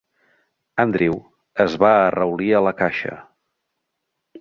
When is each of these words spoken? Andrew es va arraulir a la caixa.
Andrew 0.83 1.19
es 1.67 1.77
va 1.85 1.93
arraulir 2.09 2.51
a 2.57 2.65
la 2.71 2.75
caixa. 2.83 3.17